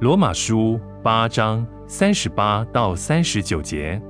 [0.00, 4.00] 罗马书八章三十八到三十九节，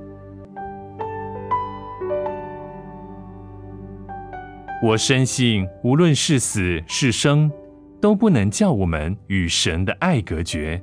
[4.83, 7.51] 我深信，无论是死是生，
[7.99, 10.79] 都不能叫我们与神的爱隔绝。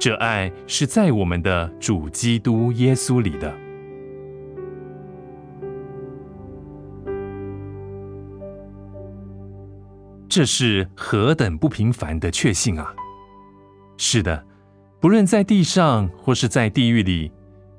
[0.00, 3.54] 这爱是在我们的主基督耶稣里的。
[10.28, 12.92] 这是何等不平凡的确信啊！
[13.98, 14.46] 是的，
[15.00, 17.30] 不论在地上或是在地狱里，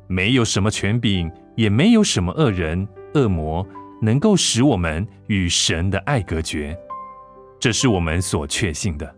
[0.07, 3.65] 没有什么权柄，也没有什么恶人、恶魔
[4.01, 6.77] 能够使我们与神的爱隔绝。
[7.57, 9.15] 这是我们所确信的。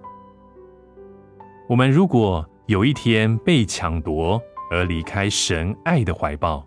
[1.67, 6.65] 我们如果有一天被抢夺而离开神爱的怀抱，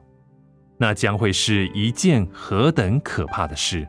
[0.77, 3.87] 那将会是一件何等可怕的事！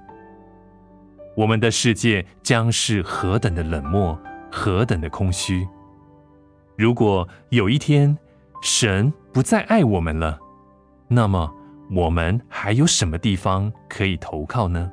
[1.35, 4.17] 我们的世界将是何等的冷漠，
[4.51, 5.67] 何等的空虚！
[6.77, 8.17] 如果有一天
[8.61, 10.37] 神不再爱我们了，
[11.07, 11.49] 那么
[11.91, 14.91] 我们还有什么地方可以投靠呢？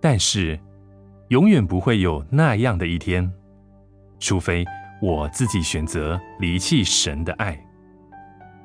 [0.00, 0.58] 但是，
[1.28, 3.30] 永远不会有那样的一天，
[4.18, 4.64] 除非
[5.00, 7.58] 我自己选择离弃神的爱，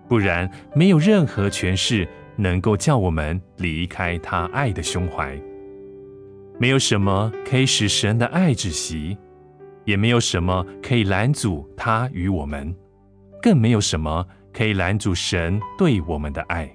[0.07, 5.37] 不然没有任何权势能够叫我们离开他爱的胸怀。
[6.59, 9.17] 没有什么可以使神的爱止息。
[9.87, 12.75] 也没有什么可以拦阻他与我们，
[13.41, 16.69] 更没有什么可以拦阻神对我们的爱。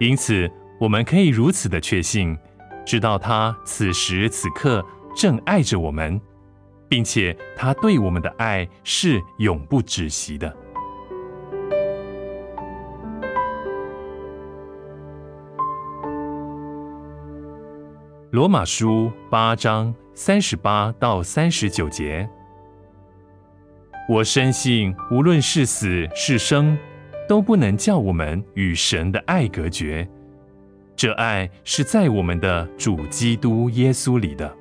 [0.00, 2.36] 因此，我们可以如此的确信，
[2.84, 4.84] 知道他此时此刻
[5.14, 6.20] 正爱着我们，
[6.88, 10.52] 并且他对我们的爱是永不止息的。
[18.30, 19.94] 罗马书八章。
[20.14, 22.28] 三十八到三十九节，
[24.08, 26.76] 我深信，无论是死是生，
[27.28, 30.06] 都不能叫我们与神的爱隔绝。
[30.96, 34.57] 这爱是在我们的主基督耶稣里的。